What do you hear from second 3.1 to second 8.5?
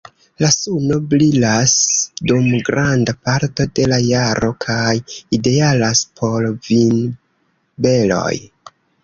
parto de la jaro kaj idealas por vinberoj.